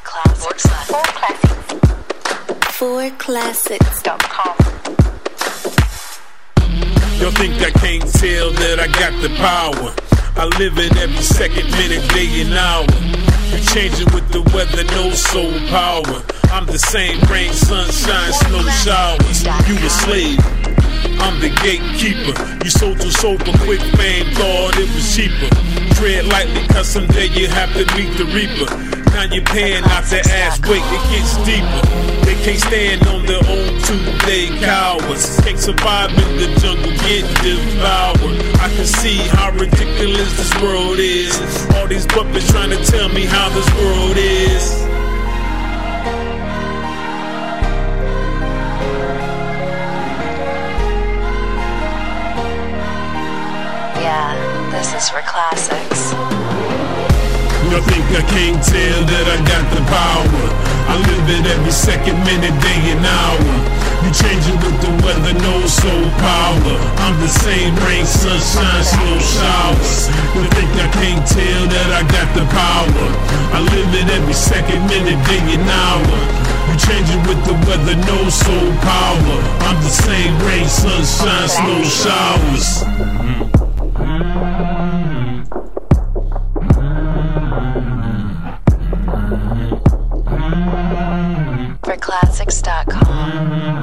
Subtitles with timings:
[0.00, 0.66] classics.
[0.86, 2.76] Four classics.
[2.76, 4.02] Four classics.
[4.02, 4.56] Dot com.
[7.20, 9.94] Y'all think I can't tell that I got the power?
[10.34, 12.86] I live it every second, minute, day, and hour.
[13.52, 16.24] You changing with the weather, no soul power.
[16.50, 19.44] I'm the same rain, sunshine, snow showers.
[19.68, 20.40] You a slave.
[21.20, 22.34] I'm the gatekeeper.
[22.64, 25.48] You sold your soul for quick fame, thought it was cheaper.
[25.94, 29.01] Tread lightly, cause someday you have to meet the reaper.
[29.12, 31.82] Now you're paying out the ass, wait, it gets deeper.
[32.24, 35.38] They can't stand on their own two day cowards.
[35.40, 38.40] Can't survive in the jungle, get devoured.
[38.56, 41.36] I can see how ridiculous this world is.
[41.76, 44.80] All these puppets trying to tell me how this world is.
[54.00, 55.91] Yeah, this is for classics.
[57.72, 60.44] Y'all think I can't tell that I got the power?
[60.92, 63.48] I live it every second, minute, day, and hour.
[64.04, 66.76] You changing with the weather, no soul power.
[67.00, 70.12] I'm the same rain, sunshine, slow showers.
[70.36, 73.08] You think I can't tell that I got the power?
[73.56, 76.20] I live it every second, minute, day, and hour.
[76.68, 79.36] You changing with the weather, no soul power.
[79.64, 82.84] I'm the same rain, sunshine, slow showers.
[83.56, 83.61] For
[92.12, 93.80] classics.com.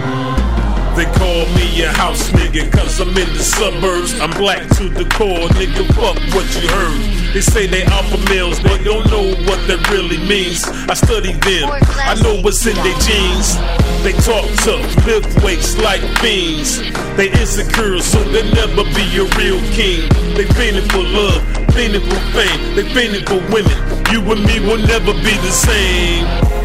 [0.96, 4.20] They call me a house nigga cause I'm in the suburbs.
[4.20, 7.34] I'm black to the core, nigga, fuck what you heard.
[7.34, 10.68] They say they alpha males, but don't know what that really means.
[10.90, 13.58] I study them, I know what's in their jeans.
[14.04, 16.78] They talk tough, lift weights like beans.
[17.18, 20.06] They insecure, so they'll never be a real king.
[20.38, 21.42] They fiending for love,
[21.74, 23.78] fiending for fame, they fiending for women.
[24.14, 26.59] You and me will never be the same.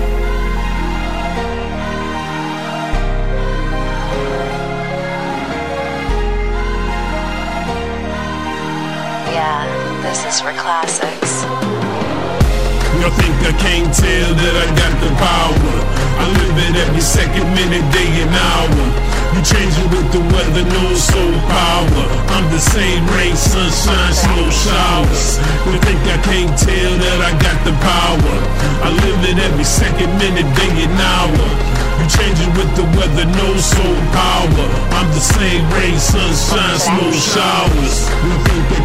[9.34, 9.66] Yeah,
[9.98, 11.42] this is for classics.
[13.02, 15.74] Y'all think I can't tell that I got the power?
[16.22, 18.86] I live it every second, minute, day, and hour.
[19.34, 22.06] You changing with the weather, no soul power.
[22.30, 25.42] I'm the same rain, sunshine, slow showers.
[25.66, 28.36] You think I can't tell that I got the power?
[28.86, 31.74] I live it every second, minute, day, and hour.
[31.98, 34.66] You changing with the weather, no soul power.
[34.94, 37.96] I'm the same rain, sunshine, slow showers.
[38.22, 38.84] You think I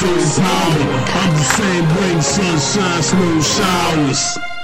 [0.00, 4.57] I'm the same rain, sunshine, slow showers.